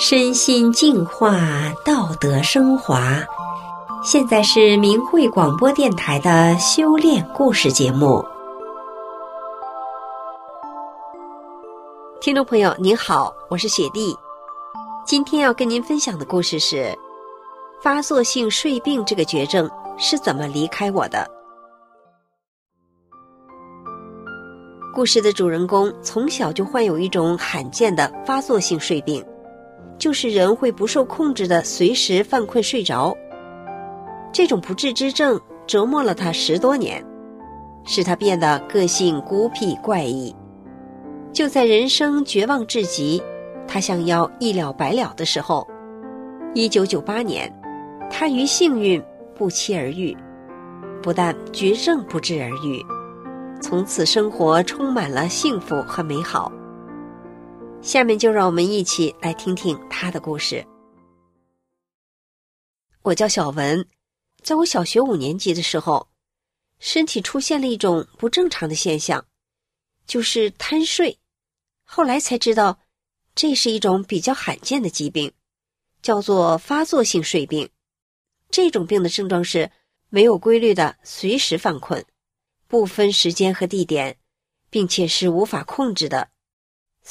[0.00, 1.40] 身心净化，
[1.84, 3.18] 道德升华。
[4.04, 8.24] 现在是明慧广播电台的修炼故事节目。
[12.20, 14.14] 听众朋友，您好，我是雪莉。
[15.04, 16.96] 今天要跟您分享的故事是：
[17.82, 19.68] 发作性睡病这个绝症
[19.98, 21.28] 是怎么离开我的？
[24.94, 29.24] 故事的主人公从小就患有一种罕见的发作性睡病。
[29.98, 33.16] 就是人会不受控制的随时犯困睡着，
[34.32, 37.04] 这种不治之症折磨了他十多年，
[37.84, 40.34] 使他变得个性孤僻怪异。
[41.32, 43.22] 就在人生绝望至极，
[43.66, 45.66] 他想要一了百了的时候，
[46.54, 47.52] 一九九八年，
[48.10, 49.02] 他与幸运
[49.36, 50.16] 不期而遇，
[51.02, 52.84] 不但绝症不治而愈，
[53.60, 56.50] 从此生活充满了幸福和美好。
[57.80, 60.66] 下面就让我们一起来听听他的故事。
[63.02, 63.86] 我叫小文，
[64.42, 66.08] 在我小学五年级的时候，
[66.78, 69.24] 身体出现了一种不正常的现象，
[70.06, 71.18] 就是贪睡。
[71.84, 72.78] 后来才知道，
[73.34, 75.32] 这是一种比较罕见的疾病，
[76.02, 77.70] 叫做发作性睡病。
[78.50, 79.70] 这种病的症状是
[80.10, 82.04] 没有规律的随时犯困，
[82.66, 84.18] 不分时间和地点，
[84.68, 86.28] 并且是无法控制的。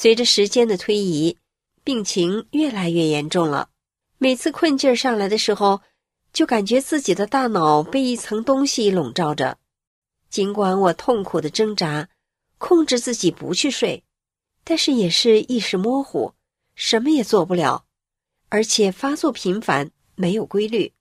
[0.00, 1.38] 随着时间的推移，
[1.82, 3.70] 病情越来越严重了。
[4.16, 5.80] 每次困劲儿上来的时候，
[6.32, 9.58] 就感觉自己的大脑被一层东西笼罩着。
[10.30, 12.08] 尽管我痛苦的挣扎，
[12.58, 14.04] 控制自己不去睡，
[14.62, 16.32] 但是也是意识模糊，
[16.76, 17.84] 什么也做不了，
[18.50, 20.92] 而且发作频繁，没有规律。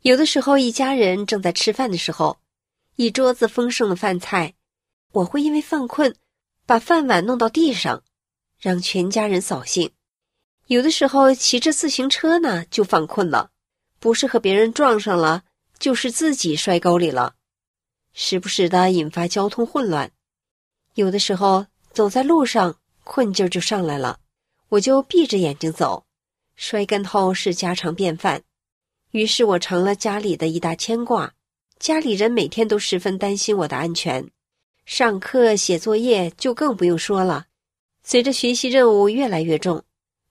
[0.00, 2.40] 有的时候，一家人正在吃饭的时候，
[2.96, 4.54] 一桌子丰盛的饭菜，
[5.12, 6.16] 我会因为犯困。
[6.72, 8.02] 把饭碗弄到地上，
[8.58, 9.90] 让全家人扫兴。
[10.68, 13.50] 有的时候骑着自行车呢，就犯困了，
[14.00, 15.44] 不是和别人撞上了，
[15.78, 17.34] 就是自己摔沟里了，
[18.14, 20.12] 时不时的引发交通混乱。
[20.94, 24.18] 有的时候走在路上，困劲儿就上来了，
[24.70, 26.06] 我就闭着眼睛走，
[26.56, 28.44] 摔跟头是家常便饭。
[29.10, 31.34] 于是我成了家里的一大牵挂，
[31.78, 34.26] 家里人每天都十分担心我的安全。
[34.84, 37.46] 上课写作业就更不用说了，
[38.02, 39.84] 随着学习任务越来越重，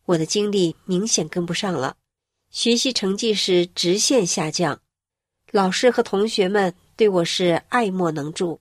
[0.05, 1.95] 我的精力明显跟不上了，
[2.49, 4.81] 学习成绩是直线下降，
[5.51, 8.59] 老师和同学们对我是爱莫能助。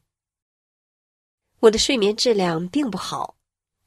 [1.59, 3.37] 我的睡眠质量并不好，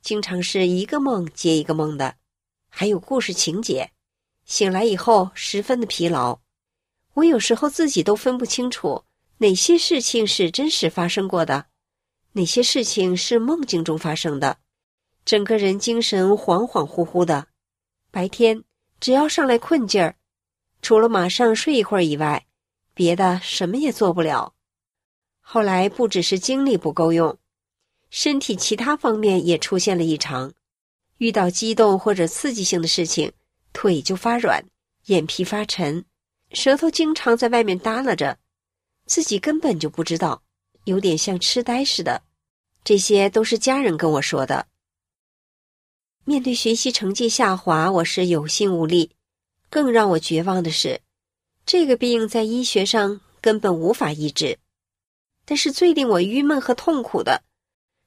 [0.02, 2.16] 经常是一个梦接一个梦的，
[2.68, 3.90] 还有故事情节，
[4.46, 6.40] 醒来以后十分的疲劳，
[7.14, 9.06] 我有时候自己都分不清楚
[9.38, 11.66] 哪些事情是真实发生过的。
[12.36, 14.58] 哪些事情是梦境中发生的？
[15.24, 17.48] 整个人精神恍恍惚惚的。
[18.12, 18.64] 白天
[19.00, 20.16] 只要上来困劲儿，
[20.82, 22.46] 除了马上睡一会儿以外，
[22.94, 24.54] 别的什么也做不了。
[25.40, 27.38] 后来不只是精力不够用，
[28.10, 30.54] 身体其他方面也出现了异常。
[31.18, 33.32] 遇到激动或者刺激性的事情，
[33.72, 34.64] 腿就发软，
[35.06, 36.04] 眼皮发沉，
[36.52, 38.38] 舌头经常在外面耷拉着，
[39.06, 40.43] 自己根本就不知道。
[40.86, 42.22] 有点像痴呆似的，
[42.84, 44.68] 这些都是家人跟我说的。
[46.26, 49.12] 面对学习成绩下滑，我是有心无力。
[49.70, 51.02] 更让我绝望的是，
[51.66, 54.60] 这个病在医学上根本无法医治。
[55.46, 57.44] 但是最令我郁闷和痛苦的，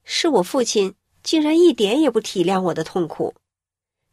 [0.04, 3.34] 是我父亲竟然一点也不体谅我的痛苦。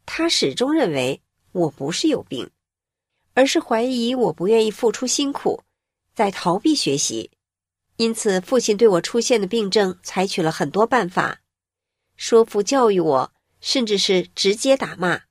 [0.04, 2.50] 他始终认为我不是有病，
[3.34, 5.62] 而是怀疑我不愿意付出辛苦，
[6.14, 7.30] 在逃避学习。
[7.96, 11.40] 因此，父亲对我出现的病症采取了很多办法，
[12.16, 15.22] 说服、教育我，甚至是直接打骂。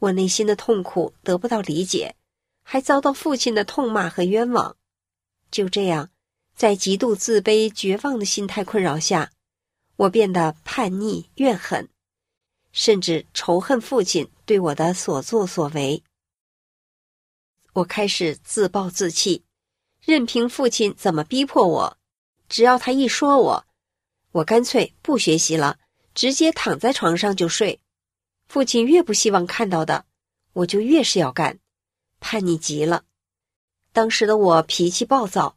[0.00, 2.16] 我内心的痛苦得不到理解，
[2.64, 4.76] 还遭到父亲的痛骂和冤枉。
[5.50, 6.10] 就这样，
[6.56, 9.30] 在极度自卑、绝望的心态困扰下，
[9.94, 11.88] 我变得叛逆、怨恨，
[12.72, 16.02] 甚至仇恨父亲对我的所作所为。
[17.74, 19.45] 我开始自暴自弃。
[20.06, 21.98] 任凭父亲怎么逼迫我，
[22.48, 23.66] 只要他一说我，
[24.30, 25.80] 我干脆不学习了，
[26.14, 27.80] 直接躺在床上就睡。
[28.46, 30.06] 父亲越不希望看到的，
[30.52, 31.58] 我就越是要干，
[32.20, 33.02] 叛逆极了。
[33.92, 35.56] 当时的我脾气暴躁，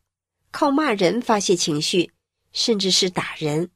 [0.49, 2.11] 靠骂人发泄情绪，
[2.51, 3.69] 甚至是打人。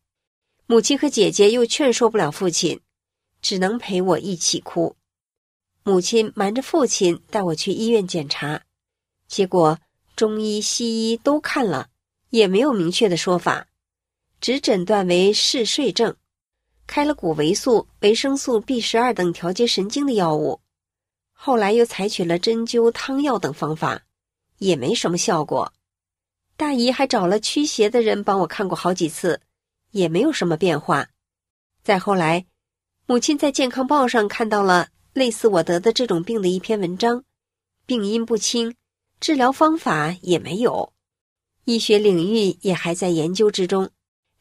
[0.66, 2.82] 母亲和姐姐又劝说不了父亲，
[3.44, 4.96] 只能陪我一起哭。
[5.84, 8.64] 母亲瞒着父亲带我去医院检查，
[9.28, 9.78] 结果。
[10.16, 11.90] 中医、西医都看了，
[12.30, 13.68] 也没有明确的说法，
[14.40, 16.16] 只诊断为嗜睡症。
[16.86, 20.60] 开了谷维素、维生素 B 十二等调节神经的药物，
[21.32, 24.04] 后来又采取了针灸、汤药等方法，
[24.58, 25.74] 也没什么效果。
[26.58, 29.42] 大姨还找了驱邪的人帮我看过好几次，
[29.92, 31.08] 也没有什么变化。
[31.84, 32.46] 再后来，
[33.08, 37.24] 母亲在健康报上看到了类似我得的这种病的一篇文章，
[37.86, 38.76] 病因不清，
[39.24, 40.92] 治疗方法也没有，
[41.64, 43.90] 医学领域也还在研究之中。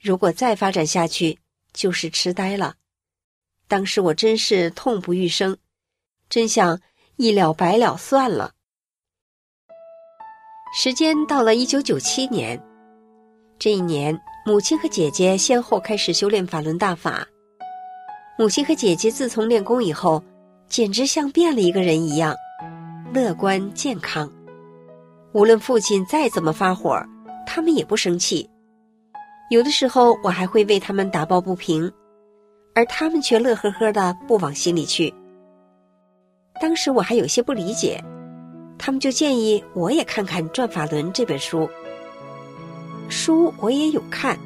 [0.01, 1.39] 如果再发展下去，
[1.73, 2.75] 就是痴呆了。
[3.69, 5.57] 当时我真是痛不欲生，
[6.29, 6.81] 真想
[7.15, 8.55] 一了百了算了。
[10.77, 12.61] 时间到了一九九七年，
[13.61, 17.25] 这一年，母亲和姐姐先后开始修炼法轮大法。
[18.37, 20.21] 母亲和姐姐自从练功以后，
[20.67, 22.35] 简直像变了一个人一样，
[23.15, 24.29] 乐观健康。
[25.33, 27.03] 无论父亲再怎么发火，
[27.47, 28.49] 他们也不生气。
[29.51, 31.91] 有的时候，我还会为他们打抱不平，
[32.75, 35.13] 而他们却乐呵呵的不往心里去。
[36.61, 38.03] 当时我还有些不理解。
[38.79, 41.71] 他们就建议我也看看《转法轮》这本书。
[43.09, 44.37] 书我也有看，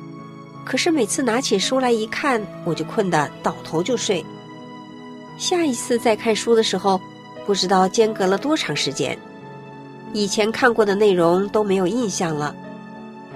[0.62, 4.22] 可是每次拿起书来一看，我就困得倒头就睡。
[5.38, 7.00] 下一次再看书的时候，
[7.46, 9.18] 不知道间隔了多长时间，
[10.12, 12.54] 以前看过的内容都没有印象了，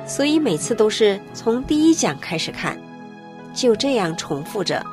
[0.07, 2.79] 所以每次都是从第一讲开始看，
[3.55, 4.85] 就这样重复着，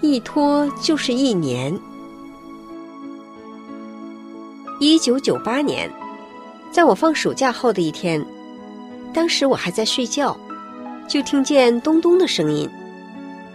[0.00, 1.78] 一拖就是一年。
[4.80, 5.90] 一九九八年，
[6.70, 8.24] 在我放暑假后的一天，
[9.12, 10.36] 当时我还在睡觉，
[11.06, 12.68] 就听见咚咚的声音。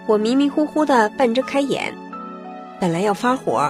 [0.05, 1.93] 我迷迷糊糊的半睁开眼，
[2.79, 3.69] 本来要发火，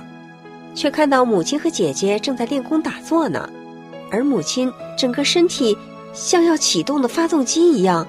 [0.76, 3.50] 却看到母亲和姐姐正在练功打坐呢，
[4.12, 5.78] 而母亲整个身体
[6.14, 8.08] 像要启动的发动机一样，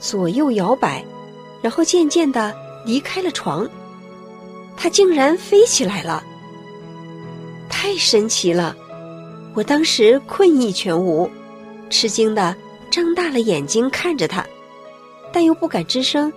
[0.00, 1.04] 左右摇摆，
[1.62, 2.54] 然后渐渐的
[2.84, 3.68] 离开了床，
[4.76, 6.22] 她竟然飞起来了，
[7.68, 8.76] 太神奇了。
[9.54, 11.30] 我当时困意全无，
[11.88, 12.56] 吃惊的
[12.90, 14.44] 睁大了眼睛看着他，
[15.32, 16.32] 但又不敢吱声，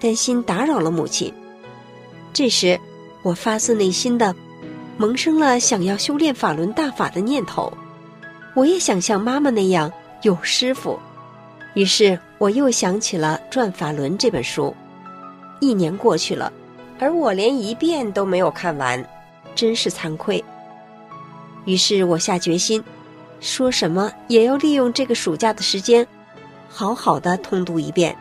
[0.00, 1.32] 担心打扰了母亲。
[2.32, 2.80] 这时，
[3.22, 4.34] 我发自内心的
[4.96, 7.72] 萌生了想要修炼法轮大法的念头。
[8.54, 9.92] 我也想像妈妈那样
[10.22, 10.98] 有师傅，
[11.74, 14.74] 于是我又想起了《转法轮》这本书。
[15.60, 16.52] 一年过去了，
[17.00, 19.04] 而我连一遍都没有看完，
[19.56, 20.42] 真是惭愧。
[21.64, 22.82] 于是我下决心，
[23.40, 26.06] 说什么也要利用这个暑假的时间，
[26.68, 28.16] 好好的通读一遍。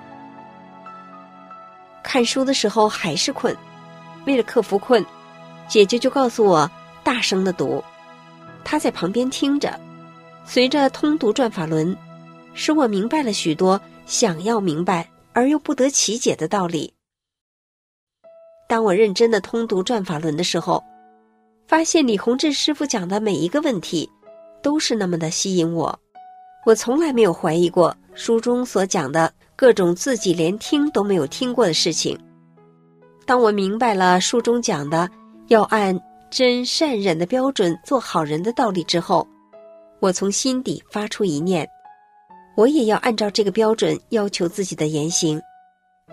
[2.02, 3.56] 看书的时候还是困，
[4.26, 5.06] 为了克服困，
[5.68, 6.70] 姐姐就告诉我
[7.04, 7.84] 大声的读，
[8.64, 9.80] 她在旁边听着。
[10.46, 11.96] 随着通读转法轮，
[12.54, 16.94] 使我明白了许多想要明白而又不得其解的道理。
[18.68, 20.84] 当我认真的通读转法轮的时候。
[21.66, 24.08] 发现李洪志师傅讲的每一个问题，
[24.62, 25.98] 都是那么的吸引我。
[26.66, 32.20] 我从来没有怀疑过书中所讲的各种自己连听都没有听过的事情。
[33.26, 35.10] 当我明白了书中讲的
[35.48, 35.98] 要按
[36.30, 39.26] 真善忍的标准做好人的道理之后，
[40.04, 41.66] 我从心底发出一念：
[42.58, 45.42] 我也要按照这个标准要求自己的言行。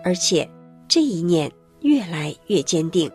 [0.01, 0.49] 而且
[0.87, 3.11] 这一念越来越坚定。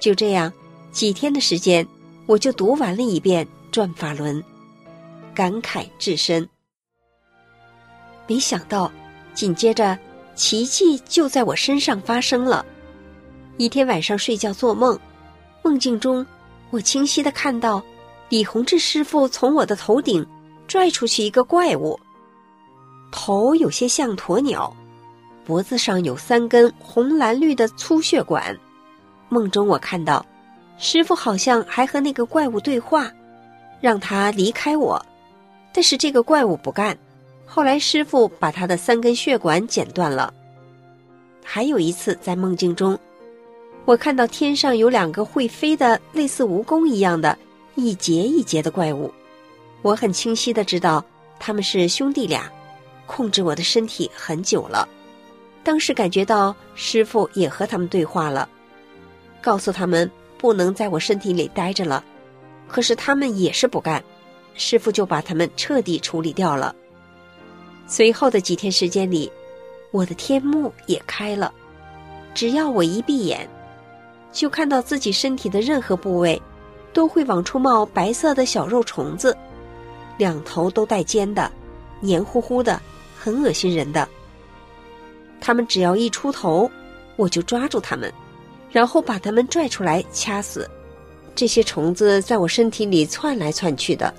[0.00, 0.50] 就这样。
[0.90, 1.86] 几天的时间，
[2.26, 4.36] 我就读完了一遍《转法轮》，
[5.34, 6.46] 感慨至深。
[8.26, 8.92] 没想到，
[9.32, 9.98] 紧接着
[10.34, 12.64] 奇迹就在我身上发生了。
[13.56, 14.98] 一天晚上睡觉做梦，
[15.62, 16.26] 梦境中
[16.70, 17.82] 我清晰的看到
[18.32, 20.26] 李洪志师傅从我的头顶
[20.66, 22.00] 拽出去一个怪物，
[23.10, 24.74] 头有些像鸵鸟，
[25.44, 28.58] 脖子上有三根红蓝绿的粗血管。
[29.28, 30.24] 梦中我看到。
[30.78, 33.12] 师傅好像还和那个怪物对话，
[33.82, 34.98] 让他离开我，
[35.70, 36.96] 但是这个怪物不干。
[37.44, 40.32] 后来师傅把他的三根血管剪断了。
[41.44, 42.98] 还有一次在梦境中，
[43.84, 47.36] 我看到天上有两个会飞的类似蜈蚣一样的
[47.74, 49.12] 一节一节的怪物，
[49.82, 51.04] 我很清晰的知道
[51.38, 52.50] 他们是兄弟俩，
[53.06, 54.88] 控制我的身体很久了。
[55.64, 58.48] 当时感觉到师傅也和他们对话了，
[59.40, 60.10] 告诉他们。
[60.38, 62.04] 不能在我身体里待着了，
[62.66, 64.02] 可是他们也是不干，
[64.54, 66.74] 师傅就把他们彻底处理掉了。
[67.86, 69.30] 随后的几天时间里，
[69.92, 71.54] 我的天幕也开了，
[72.34, 73.48] 只要我一闭眼，
[74.32, 76.42] 就看到自己身体的任何部位，
[76.92, 79.36] 都会往出冒白色的小肉虫子，
[80.18, 81.50] 两头都带尖的，
[82.00, 82.80] 黏糊糊的，
[83.18, 84.08] 很恶心人的。
[85.40, 86.70] 他们只要一出头，
[87.16, 88.12] 我就抓住它们，
[88.70, 90.68] 然后把它们拽出来掐死。
[91.34, 94.12] 这些虫子在我身体里窜来窜去的，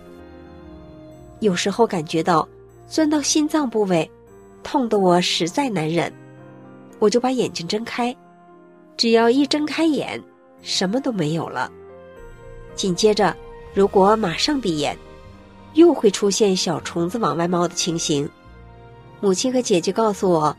[1.40, 2.48] 有时候感觉到
[2.88, 4.10] 钻到心脏部位，
[4.64, 6.12] 痛得我实在难忍，
[6.98, 8.16] 我就把眼睛睁开，
[8.98, 10.20] 只要一睁开眼，
[10.64, 11.72] 什么都没有了。
[12.76, 13.36] 紧接着，
[13.74, 14.98] 如果马上闭眼，
[15.74, 18.30] 又会出现小虫子往外冒的情形。
[19.20, 20.56] 母亲和姐姐告诉我，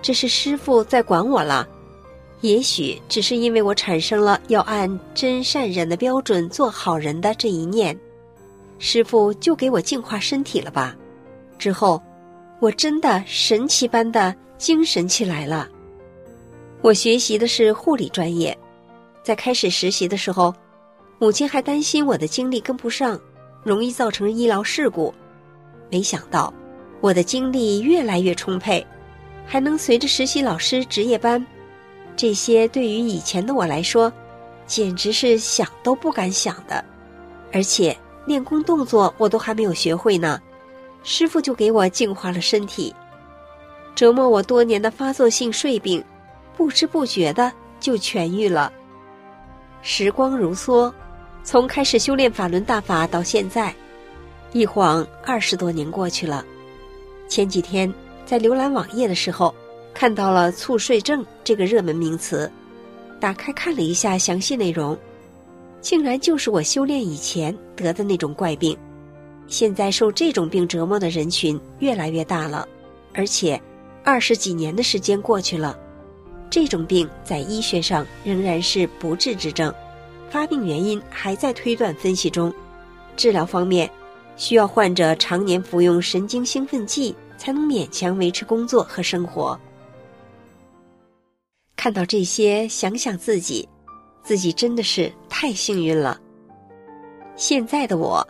[0.00, 1.66] 这是师傅在管我了。
[2.42, 7.98] 也许只是因为我产生了要按真善忍的标准做好人的这一念，
[8.78, 10.94] 师傅就给我净化身体了吧。
[11.58, 12.00] 之后，
[12.60, 15.68] 我真的神奇般的精神起来了。
[16.82, 18.56] 我学习的是护理专业，
[19.22, 20.54] 在开始实习的时候，
[21.18, 23.18] 母亲还担心我的精力跟不上，
[23.62, 25.14] 容易造成医疗事故。
[25.90, 26.52] 没想到，
[27.00, 28.86] 我的精力越来越充沛，
[29.46, 31.44] 还能随着实习老师值夜班。
[32.16, 34.12] 这些对于以前的我来说，
[34.66, 36.84] 简直是想都不敢想的，
[37.52, 37.96] 而且
[38.26, 40.40] 练功动作我都还没有学会呢，
[41.02, 42.94] 师傅就给我净化了身体，
[43.94, 46.04] 折磨我多年的发作性睡病，
[46.56, 48.70] 不知不觉的就痊愈了。
[49.82, 50.92] 时光如梭，
[51.46, 53.72] 从开始修炼法轮大法到现在，
[54.52, 56.44] 一晃二十多年过去了。
[57.28, 57.90] 前几天
[58.26, 59.54] 在浏览网页的时候。
[59.94, 62.52] 看到了猝睡症这个热门名词，
[63.18, 64.94] 打开看了一下详细内容，
[65.80, 68.76] 竟然就是我修炼以前得的那种怪病。
[69.46, 72.68] 现在受这种病折磨的人群越来越大了，
[73.14, 73.58] 而且
[74.04, 75.78] 二十几年的时间过去了，
[76.50, 79.72] 这种病在医学上仍然是不治之症，
[80.36, 82.52] 发病原因还在推断分析中。
[83.16, 83.90] 治疗方面，
[84.36, 89.58] 需要患者常年服用神经兴奋剂，才能勉强维持工作和生活。
[91.74, 93.66] 看到这些，想想自己，
[94.22, 96.20] 自己真的是太幸运了。
[97.34, 98.22] 现在的我，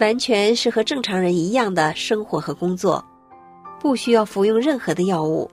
[0.00, 3.04] 完全是和正常人一样的生活和工作，
[3.78, 5.48] 不需要服用任何的药物，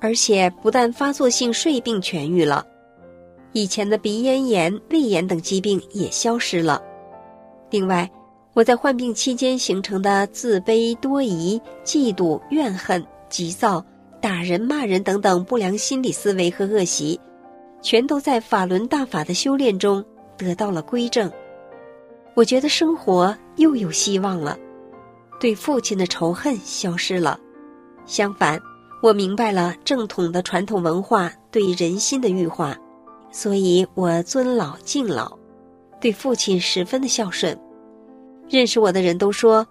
[0.00, 2.66] 而且不但发作性睡病痊愈了，
[3.54, 6.82] 以前的鼻咽炎、胃炎等疾病也消失了。
[7.70, 8.10] 另外，
[8.52, 13.82] 我在患病期间形成的自卑、多疑、嫉妒、怨恨、急躁。
[14.20, 17.20] 打人、骂人等等不良心理思维和恶习，
[17.82, 20.02] 全都在法轮大法的修炼中
[20.38, 21.30] 得到了归正。
[22.32, 24.58] 我觉得生活又有希望了，
[25.38, 27.38] 对父亲的仇恨消失了。
[28.06, 28.58] 相反，
[29.02, 32.74] 我明白了正统的传统文化对人心的欲化，
[33.34, 35.36] 所以我尊老敬老，
[36.00, 37.58] 对父亲十分的孝顺。
[38.48, 39.66] 认识我的人都说，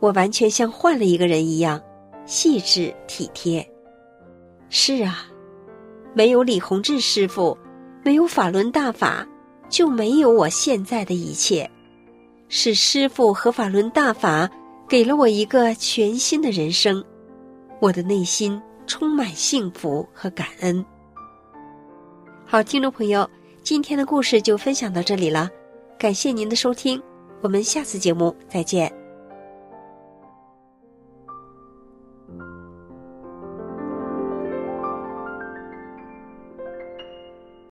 [0.00, 1.78] 我完全像换了一个人一样，
[2.24, 3.70] 细致体贴。
[4.70, 5.26] 是啊，
[6.14, 7.54] 没有李洪志师傅，
[8.02, 9.28] 没有法轮大法，
[9.68, 11.70] 就没有我现在的一切。
[12.48, 14.50] 是师傅和法轮大法
[14.88, 17.04] 给了我一个全新的人生，
[17.78, 20.82] 我的内心充满幸福和感恩。
[22.52, 23.26] 好，听众朋友，
[23.62, 25.48] 今天的故事就分享到这里了，
[25.98, 27.02] 感谢您的收听，
[27.40, 28.92] 我们下次节目再见。